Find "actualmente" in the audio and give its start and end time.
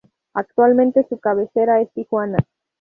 0.33-1.05